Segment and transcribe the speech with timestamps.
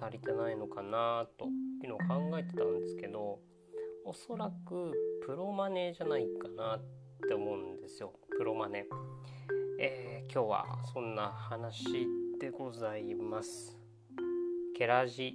[0.00, 1.46] 足りてないのかなと
[1.82, 3.38] いうのを考えてたんですけど
[4.04, 4.92] おそらく
[5.26, 6.80] プロマネじゃないかなっ
[7.28, 8.12] て思うんですよ。
[8.38, 8.86] プロマネ、
[9.80, 12.06] えー、今日はそんな話
[12.38, 13.76] でございます。
[14.76, 15.34] ケラジ、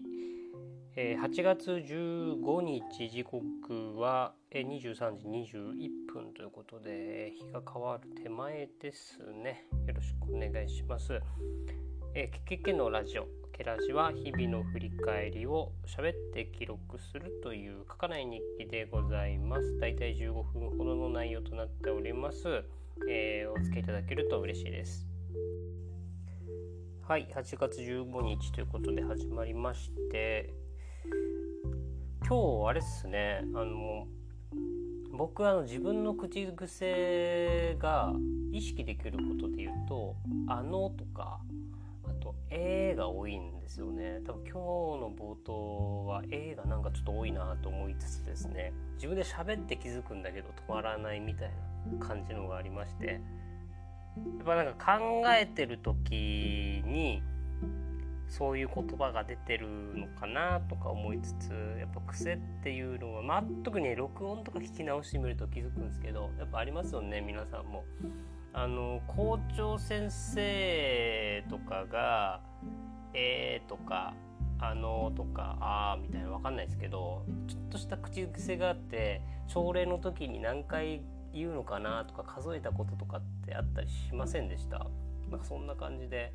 [0.96, 9.66] えー、8月15日時刻は23時21分ということで日が変わる手前ですね。
[9.86, 11.20] よろしくお願いします。
[12.14, 19.80] えー、けけけのラジオケラジは日々の振り返りを喋って記録するという書かない日記でございます。
[19.80, 22.66] だいたい15分ほどの内容となっております。
[23.10, 25.08] えー、お付けいただけると嬉しいです。
[27.08, 30.54] はい、8月15日ということで始まりまして、
[32.28, 34.06] 今日あれっすね、あの、
[35.14, 38.14] 僕あの自分の口癖が
[38.52, 40.16] 意識できることで言うと
[40.48, 41.40] 「あの」とか
[42.52, 44.20] 絵が多いんですよね。
[44.26, 48.74] 多分今日の冒頭は絵がなんかちょっと多いなと思いつつですね。
[48.96, 51.52] 自分で喋って気づくんだけど止まらないみたい
[52.00, 53.22] な感じのがありまして。
[54.38, 57.24] やっぱなんか考えてる時に
[58.28, 67.84] そういう言葉が出てるのかなとか思いつつやっぱ癖っていうのは、まあ、特に録音とか聞き直してみると気づくんですけどやっぱありますよね皆さんも。
[68.54, 72.42] あの校長先生とかが
[73.14, 74.14] 「えー」とか
[74.60, 81.02] 「あの」とか「あー」みたいな分かんないですけどちょっとした口癖があって朝礼の時に何回
[81.34, 84.86] 言うのかなとか数えたこととかってあったりしませんでした？
[85.30, 86.34] なんかそんな感じで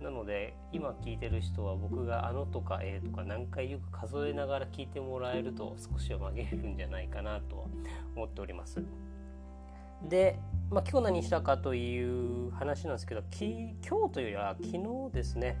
[0.00, 7.64] なので今聞いてる人は僕が「あの」とか「えー」とか何回よく数えながら聞いてもらえると少しは紛れるんじゃないかなとは
[8.16, 8.82] 思っております。
[10.08, 10.38] で
[10.70, 15.56] まあ、今日何したかという話なんですけどき今日というよりは昨日ですね。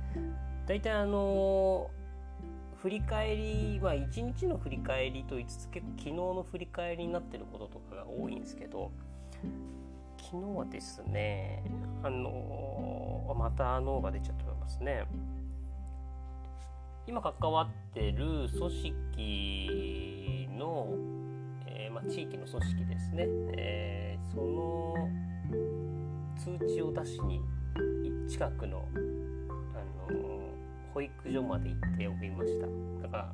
[0.68, 1.90] 大体あの
[2.80, 8.92] 振り返りは1日の振り返りと言いつつ結構昨日の振り返りになってることとかが多いんですけど
[10.16, 11.64] 昨日はですね
[12.04, 15.06] あのまた「の」が出ちゃってますね。
[17.08, 20.86] 今関わってる組織の
[21.86, 23.26] えまあ、地域の組織ですね、
[23.56, 24.94] えー、その
[26.36, 27.40] 通知を出しに
[28.28, 28.84] 近くの、
[29.74, 30.54] あの
[30.92, 32.66] 保育所まで行っておりました。
[33.02, 33.32] だから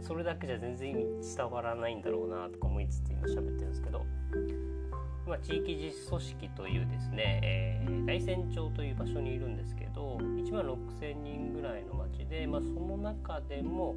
[0.00, 4.06] それだけじゃ全然伝わらないんだろうなとか思いつつ今喋ってるんですけど、
[5.26, 13.96] まあ、地域実組織というですね、えー、大山町という場所にいるんですけど1万6,000人ぐらいの町で、まあ、その中でも、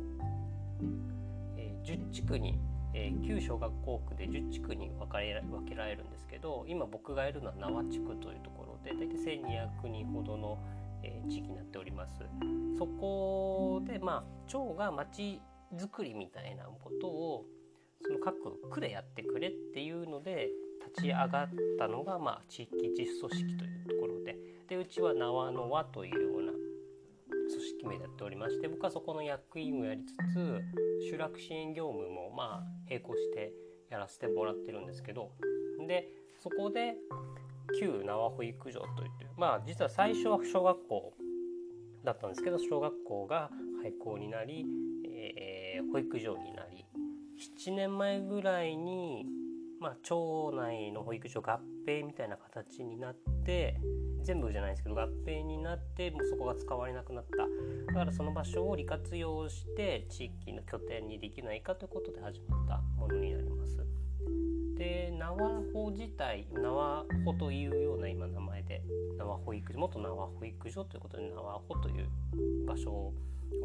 [1.56, 2.60] えー、10地区に
[2.94, 10.58] えー、旧小学校区で10地区に分かれ分けられるんですけど今僕がいるのは縄地区というところで大体1200人ほどの、
[11.04, 12.24] えー、地域になっております。
[12.78, 15.40] そこでまあ町が町
[15.76, 17.46] づくりみたいなことを
[18.02, 18.36] その各
[18.70, 20.50] 区でやってくれっていうので
[20.96, 24.36] 立ち上がったのが、まあ、地域実組織というところで
[24.68, 26.52] でうちは縄の輪というような
[27.52, 30.62] 組織名でやっておりまして僕はそこの役員をやりつつ
[31.10, 33.54] 集落支援業務もまあ並行して
[33.90, 35.32] やらせてもらってるんですけど
[35.88, 36.96] でそこで
[37.80, 41.14] 旧縄保育所といってまあ実は最初は小学校
[42.04, 43.50] だったんですけど小学校が
[43.82, 44.66] 廃校になり、
[45.06, 46.86] えー、保育所になり
[47.60, 49.26] 7年前ぐらいに、
[49.80, 53.80] まあ、町内の保育所合併みたいな形になって
[54.24, 63.72] 全部じゃないですけど合併になってもうそこが使われなくなっただからその場所を利活用して地域の拠点にできないかということで始まったものになります。
[64.78, 68.82] で縄穂自体縄穂というような今名前で
[69.18, 73.14] 縄保育所元縄保育所ということで縄穂という場所を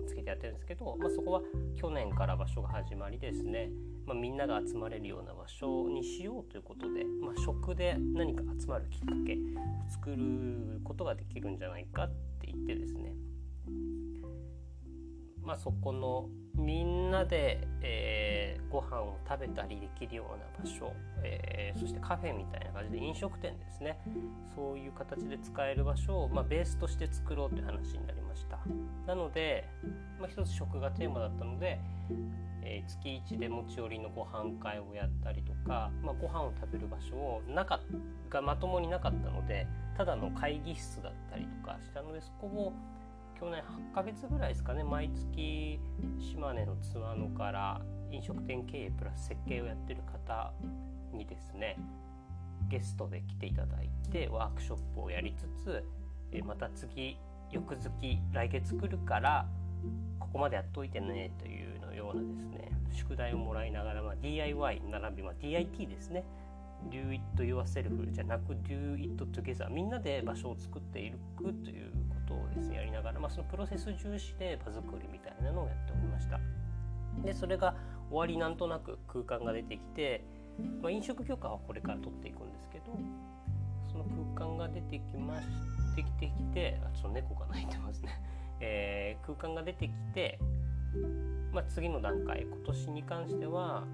[0.07, 1.43] つけてやってるんですけど、まあ、そこは
[1.77, 3.71] 去年から場所が始まりですね。
[4.07, 9.37] まあ、みんなが集まれるような場所にしようということで、まあ、食で何か集まるきっかけを
[9.91, 12.09] 作ることができるんじゃないかっ
[12.41, 13.13] て言ってですね。
[15.47, 23.99] まあそこのみんなで、えー、ご飯を食べたりできるような場所、えー、そしてカフェみたいな感じで飲食店ですね。
[24.55, 28.59] そういう形で使える場所を、まあ、ベースとして作ろうという話になりました。
[29.07, 29.69] なので、
[30.19, 31.79] まあ、一つ食がテーマだったので
[32.69, 37.81] えー、月1で持ち寄りのご飯会をやったりとか、まあ、ご飯を食べる場所をなか
[38.29, 42.73] がまともになかったのでただの会議室だったりとかしたのでそこを
[43.39, 43.63] 去年
[43.93, 45.79] 8ヶ月ぐらいですかね毎月
[46.19, 47.81] 島根の津和野から
[48.11, 50.53] 飲食店経営プラス設計をやってる方
[51.13, 51.77] にですね
[52.69, 55.85] ゲストで来ていただいてワークショップをやりつつ、
[56.45, 57.17] また次
[57.53, 57.91] 翌月
[58.33, 59.47] 来月来るから
[60.19, 66.25] ここまでやっといてねというのようなですね宿題をもらいながら、まあ、DIY 並び、まあ、DIT ですね。
[66.91, 71.91] Do it yourself じゃなく Do it together みんなで場所を作っていくという
[72.27, 76.41] ことをですねやりながら、まあ、そのプロセス重視で場作りみたいなのをやっておりました。
[77.25, 77.75] でそれが
[78.11, 80.23] 終わりなんとなく空間が出てきて、
[80.83, 82.85] まあ、飲食許可はこれから取っていくんですけど
[83.91, 85.47] その空間が出てきまし
[85.97, 88.21] てきてきてあちょっと猫が鳴いてますね、
[88.61, 90.39] えー、空間が出てきて、
[91.53, 93.85] まあ、次の段階今年に関しては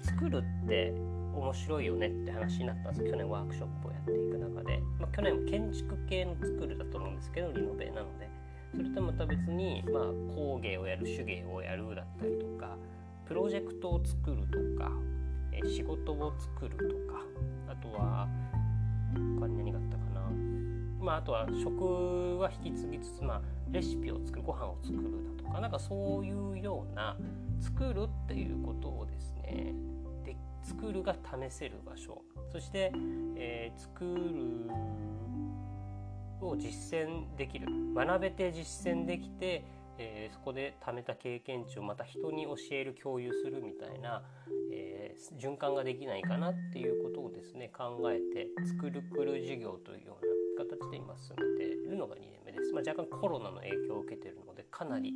[0.00, 0.94] 作るって
[1.34, 3.10] 面白いよねって話になったんです。
[3.10, 8.32] 去年ワークショップをやっていく中で、まあ、去年建築系の作るだと思うんですけどリノベなので。
[8.74, 10.02] それとまた別に、まあ、
[10.34, 12.76] 工芸をやる手芸をやるだったりとか
[13.26, 14.90] プロジェクトを作るとか、
[15.66, 17.20] 仕事を作るとか
[17.68, 18.28] あとは
[19.38, 20.20] 他に何があったかな。
[20.98, 25.02] まああとは食は引き継ぎつつ、まあ、レシピを作るご飯を作る
[25.36, 27.16] だとかなんかそういうような
[27.60, 29.74] 作るっていうことをですね
[30.62, 32.22] 作るが試せる場所。
[32.50, 32.92] そして、
[33.36, 34.70] えー、作る
[36.40, 37.66] を実践できる。
[37.94, 39.64] 学べて実践できて、
[39.98, 44.22] えー、そこで貯めた経験値をまた人に教える共有するみたいな、
[44.72, 55.12] えー、循環ができないかなっていうことをですね考えて作るくる授業というような形で今進めているのが2年目です、まあ、若干コロナの影響を受けてるのでかなり、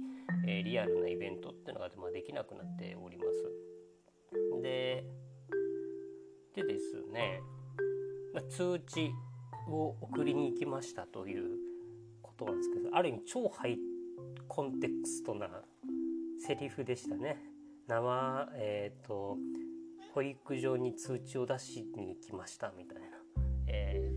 [0.46, 4.62] えー、リアルなイベントっていうのが、まあ、できなくなっております。
[4.62, 5.04] で
[6.56, 7.42] でですね、
[8.32, 9.10] ま、通知
[9.68, 11.58] を送りに行きましたという
[12.22, 13.78] ことなんですけどある意味超ハイ
[14.48, 15.48] コンテクストな
[16.38, 17.36] セリフでしたね。
[17.88, 19.36] 生えっ、ー、と
[20.14, 23.02] 保育所に通知を出しに行きましたみたいな、
[23.66, 24.10] え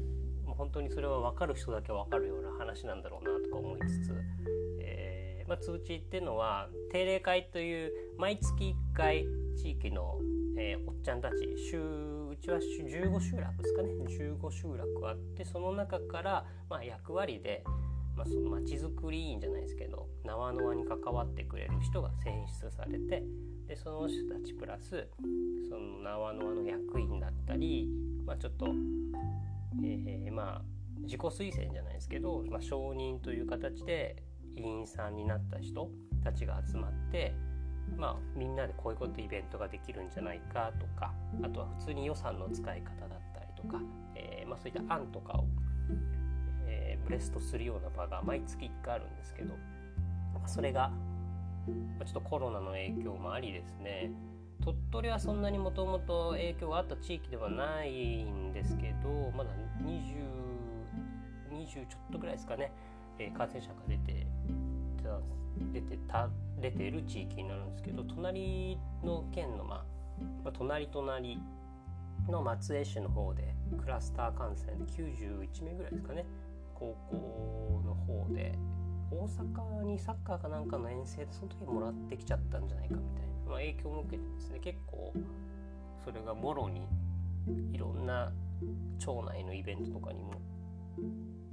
[0.45, 4.13] ー、もう本当にそれは分かる人だけ分かるような話なんだろうなとか思いつつ、
[4.80, 9.25] えー、まあ、通知っていうのは定例会という毎月1回
[9.57, 10.19] 地域の、
[10.57, 11.35] えおっちゃんたち
[11.69, 17.63] 週ちは15集落ですかね15集落あってその中から、まあ、役割で
[18.19, 23.24] まあ、その町づくり委員じゃないですけど縄の輪に関わってくれる人が選出されて
[23.65, 25.07] でその人たちプラス
[25.69, 27.88] その縄の輪の役員だったり、
[28.25, 28.65] まあ、ちょっと、
[29.81, 30.62] えー、まあ
[31.03, 34.21] 自己推薦じゃないですけど、まあ、承認という形で
[34.57, 35.89] 委員さんになった人
[36.21, 37.33] たちが集まって
[37.97, 41.13] まあ、みんなでこういうことイベントができるんじゃないかとか
[41.44, 43.81] あとは普通に予算の使い方だったりとか、
[44.15, 45.45] えー、まあ、そういった案とかを
[46.68, 49.56] えブレストするような場が毎月1回あるんですけど
[50.33, 50.91] まそれが
[52.00, 54.12] まちょっとコロナの影響もありですね。
[54.63, 59.51] 鳥取はそんなにもともと影響があった地域ではないんですけどまだ
[59.81, 60.19] 20,
[61.51, 62.71] 20ちょっとぐらいですかね、
[63.19, 64.27] えー、感染者が出て
[65.74, 66.30] 出てた
[66.62, 69.86] 出てる地域になるんですけど隣の県の、ま
[70.45, 71.39] あ、隣隣
[72.27, 76.25] の松江市の方でクラスター感染で91名ぐらいですかね
[76.74, 78.54] 高校の方で
[79.12, 85.13] 大阪にサッカーかなんかの遠征でその時もらってきちゃったんじゃないかみたいな、まあ、影響を受けてですね結構
[86.04, 86.88] それがもろに
[87.73, 88.31] いろんな
[88.99, 90.33] 町内のイベントとかにも、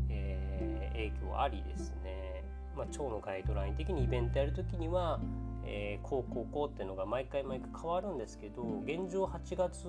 [0.08, 2.35] えー、影響ありですね、
[2.76, 5.20] まあ、町のガイドライン的にイベントやる時には、
[5.64, 9.84] えー、こうこうこうっていうのが毎回毎回変わるんですけど現状8月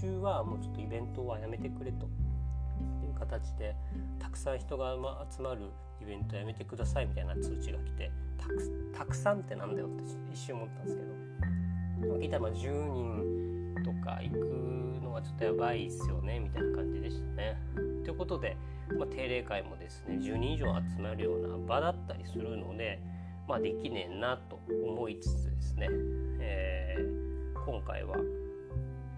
[0.00, 2.08] 中はもうちょっとイベントはやめてくれとい
[3.10, 3.76] う形で
[4.18, 4.96] たくさん人が
[5.30, 8.10] 集まるイベントやめてくださいみたいな通知が来て
[8.96, 10.02] たくさんってなんだよって
[10.32, 17.56] 一瞬思ったんですけど聞いたら10人とか行くのはちょっとやばいっすよねみたいな感じでしたね。
[18.04, 18.56] ということで、
[18.98, 23.00] まあ、定例会もですね10人以上集まるような場だったりするので、
[23.48, 25.88] まあ、できねえなと思いつつですね、
[26.40, 28.16] えー、今回は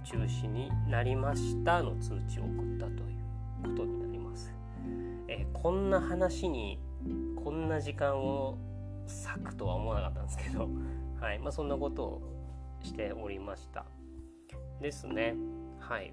[0.04, 4.52] 中止になりましたの通知を送ったということになります。
[5.28, 6.78] えー、こんな話に
[7.42, 8.58] こんな時間を
[9.06, 10.68] 割くとは思わなかったんですけど、
[11.20, 12.22] はいまあ、そんなことを
[12.82, 13.86] しておりました。
[14.80, 15.34] ですね。
[15.78, 16.12] はい。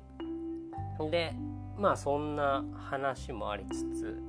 [1.10, 1.34] で
[1.78, 4.22] まあそんな話もありつつ、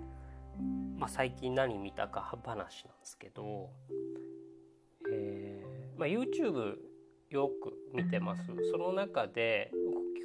[0.97, 3.71] まあ、最近何見たか話なんですけど、
[5.11, 6.77] えーまあ、YouTube
[7.31, 8.43] よく見てます。
[8.71, 9.71] その中で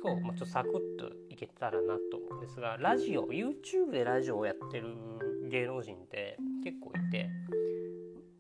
[0.04, 4.96] 今日、まあ、ちょっとサクッといけたらなと思うんですがラジオ YouTube でラジオをやってる
[5.50, 7.30] 芸能人って結構いて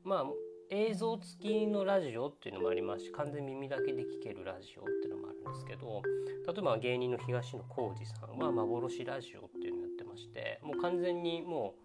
[0.04, 0.26] まあ
[0.70, 5.17] 映像付きのラジオっていうのもありますし完全耳だけで聴けるラジオっていうの
[5.48, 6.02] ですけど
[6.48, 11.76] 例えば芸人の東野幸治さんは幻ラジオっていうのをやってましてもう完全にも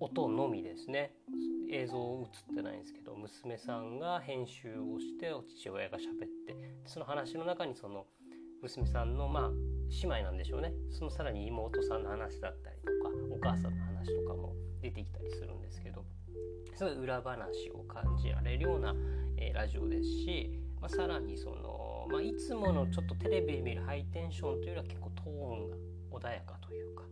[0.00, 1.12] う音のみですね。
[1.68, 6.54] 映像映ってないんですけど娘さんが編集をして父親が喋って
[6.86, 8.06] その話の中にその
[8.62, 9.50] 娘さんのまあ
[9.90, 10.72] 姉妹なんでしょうね。
[10.90, 16.04] そのさらに妹さんの話だったりとかお母さんの話とかも出てきたりするんですけど
[16.74, 18.94] すごい裏話を感じられるような、
[19.38, 25.76] えー、ラジオですし、まあ、さらにその、まあ、いつものちょっとテレビで見るハイテンションというよりは結構トーンが
[26.12, 27.02] 穏やかというか、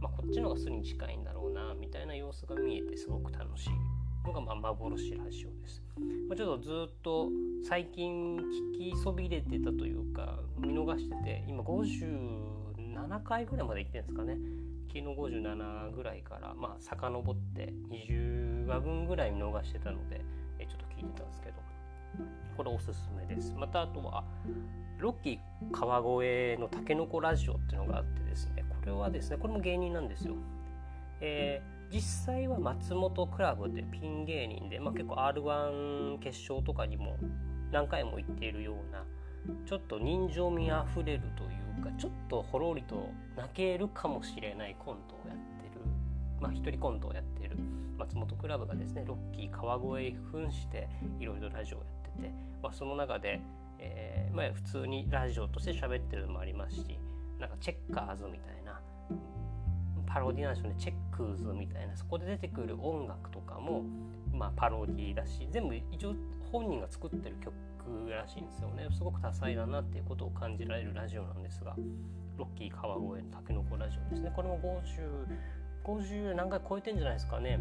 [0.00, 3.70] まあ、こっちの方が巣に近いんだろうなみたいな様子が見えてすごく楽しい
[4.26, 5.82] のがまあ幻ラジオです。
[6.28, 7.28] まあ、ちょっとずっと
[7.68, 14.38] 最近聞きそびれてたというか見逃してて今57回ぐらいまで行ってるんですかね。
[14.88, 20.20] 昨日57ぐらいからまあ遡って20話分ぐらい見逃してたので
[20.58, 21.54] えちょっと聞いてたんですけど
[22.56, 23.54] これおすすめです。
[23.56, 24.24] またあとは
[24.98, 30.34] ロッキー川越のたけのこラジオっていうのがあってですねこれはですねこれも芸人なんですよ。
[31.20, 37.18] えー実際は松本クラブでピン芸人で、まあ、結構 r 1決勝とかにも
[37.70, 39.04] 何回も行っているような
[39.66, 41.46] ちょっと人情味あふれるとい
[41.80, 45.82] うかちょっとほろりと泣けるかもしれないコントをやってる
[46.40, 47.58] まあ一人コントをやってる
[47.98, 50.88] 松本クラブがですねロッキー川越扮して
[51.20, 53.40] いろいろラジオをやってて、まあ、その中で、
[53.78, 56.98] えーまあ、普通にラジオとして喋ってるのもありますし
[57.38, 58.80] なんかチェッカーズみたいな
[60.06, 63.82] パロディなんでしょうねチェックーズみたいなそこで出てくる音楽とかも、
[64.32, 66.14] まあ、パロディだし全部一応
[66.50, 68.86] 本人が作ってる曲らしいんですよね。
[68.92, 71.74] すごく多彩だなっていうことを感じられるラジオなんですが
[72.38, 74.32] ロッキー川越のたけのこラジオですね。
[74.34, 75.52] これも5050
[75.84, 77.58] 50何回超えてんじゃないですかね。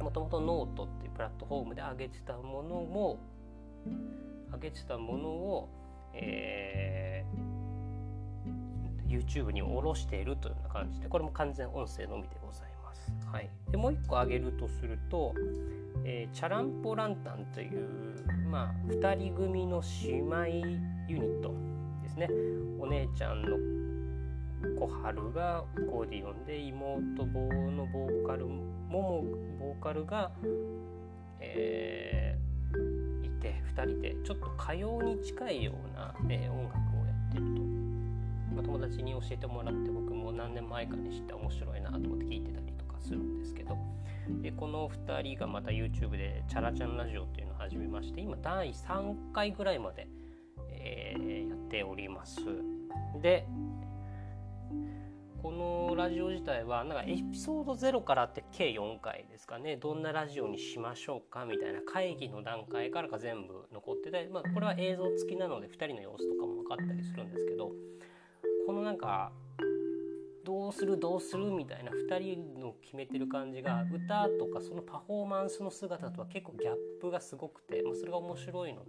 [0.00, 3.18] もともとノートっていうプラットフォームで上げてたものも
[4.52, 5.68] 上げてたものを、
[6.14, 7.54] えー
[9.14, 13.12] YouTube に下ろしているというような感じでこれも完全音声のみでございます。
[13.30, 15.34] はい、でもう一個挙げるとすると、
[16.04, 20.46] えー、チャランポランタンという、まあ、2人組の姉妹
[21.08, 21.54] ユニット
[22.02, 22.28] ですね。
[22.78, 23.56] お姉ちゃんの
[24.78, 29.24] 小春がコーディオンで妹棒のボーカルもも
[29.58, 30.30] ボーカルが、
[31.40, 32.43] えー、
[33.76, 37.74] 2人でちょっと歌謡に近いような、えー、音楽をやってると。
[38.54, 43.76] まあ、友達に教えてもらって僕も何年前かに知って面白いなと思って聞いてたりとかするんですけど
[44.42, 50.08] でこの2人がまた YouTube で「チャラチャンラジオ」っていうのを始めまして今第3回ぐらいまで、
[50.70, 52.40] えー、やっております
[53.20, 53.46] で
[55.44, 59.76] このラジオ自体はなんかエピソード0からって計4回ですかね。
[59.76, 67.72] どんなラジオにしましょうかみたいな会議の段階からが全部残ってて、まあ、これは映像付きなので2人の様子とかも分かったりするんですけど
[68.66, 69.32] このなんか
[70.46, 78.86] どうするどうするみたいな2人の決めてる感じが歌とかそのパフォーマンスの姿とは結構ギャップがすごくて、まあ、それが面白いのと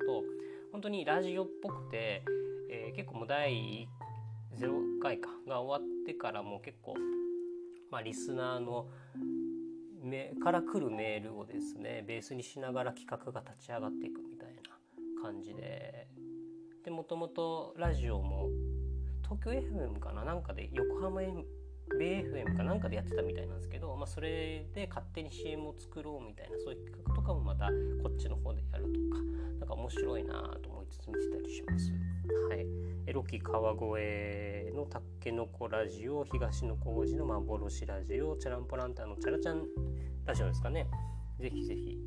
[0.71, 2.23] 本当にラジオっぽくて、
[2.71, 4.14] えー、結構もう第1
[4.57, 6.95] 0回かが終わってからも結構、
[7.91, 8.87] まあ、リスナーの
[10.01, 16.07] 目から来るメールをですねベースにしながら企画が立ち上がっていくみたいな感じで
[16.83, 18.47] でもともとラジオも
[19.23, 21.21] 東京 FM かななんかで横浜
[21.99, 27.67] BFM かなんかでやってたみたいなんですけど、まあ、それで勝手に CM を作ろうみたいなそういう企画とかもまた
[28.03, 29.21] こっちの方でやるとか
[29.59, 32.04] なんか面白いなと思いつつ見てたりします。
[33.15, 39.63] ロキ川越のたけのこラジオ東の工事の幻ラジオチャランポランタンのチャラちゃん
[40.25, 40.85] ラジオですかね
[41.39, 41.97] ぜひぜひ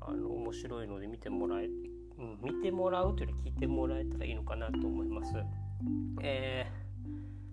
[0.00, 5.32] あの面白いので見てもらえ、うん、見てもらうというより聞いてもらえたらいいのかなと思います。
[6.22, 6.66] え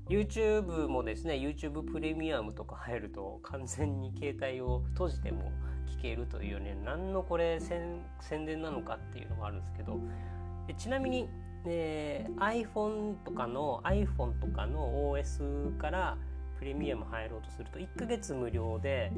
[0.10, 5.52] ー、YouTube もですね YouTube プレミアムとか入ると完全に携帯を閉じても
[5.96, 8.02] 聞けるというね何のこれ宣
[8.48, 10.00] 伝なのかっていうのがあるんですけど
[10.80, 11.30] ちなみに、
[11.68, 16.18] えー、iPhone とかの iPhone とかの OS から
[16.58, 19.12] プレミアム入ろうとすると1ヶ月無料で、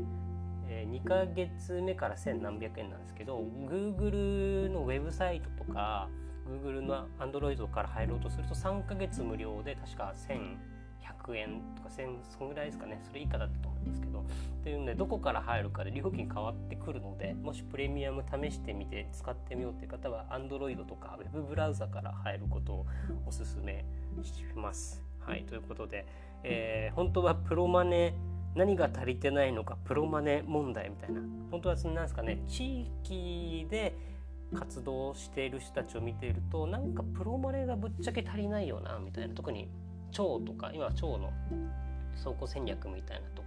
[0.67, 6.09] えー、2ヶ月目から1000何百円なんですけど Google のウェブサイトとか
[6.47, 12.99] Google の Android から入ろうとすると3ヶ月無料で確か1100円とか1000そのぐらいですかね。
[13.07, 14.23] それ以下だったとですけどっ
[14.63, 22.85] ていうのでどこから入るかで料金変わってくるのでもしプレミアム試してみて使ってみようっていう方は Android とか Web ブラウザから入ることを
[23.25, 23.85] おすすめ
[24.23, 25.03] します。
[25.19, 26.05] はいということで、
[26.43, 28.13] えー、本当はプロマネ
[28.55, 33.95] 何が足りてないのかプロマネ問題みたいな本当は何ですかね地域で
[34.55, 39.69] 活動している人たちを見ているとなんかプロマネがぶっちゃけ足りないよなみたいな特に
[40.11, 41.31] 腸とか今腸の
[42.17, 43.46] 倉庫戦略みたいなとこ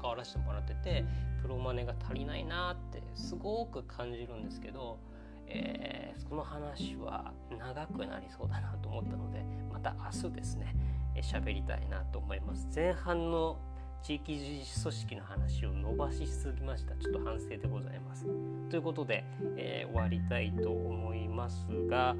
[0.00, 1.04] 関わらせてもらってて
[1.42, 4.98] プロマネが足りないなってすごく感じるんですけど、
[5.46, 10.74] えー、その話は長くなりそうだなと思ったのでまた明日ですね
[11.22, 12.68] 喋りたいなと思います。
[12.74, 13.58] 前半の
[14.02, 16.94] 地域自治組織の話を伸ばしすぎました。
[16.94, 18.24] ちょっと反省でございます。
[18.70, 19.24] ということで、
[19.56, 22.14] えー、終わりたいと思いますが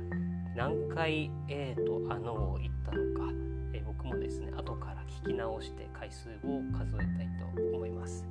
[0.56, 3.32] 何回 A とあのを言ったのか、
[3.72, 8.26] えー、僕もですね後から聞き直して回数を数えたいと思います。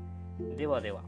[0.57, 1.01] ではでは。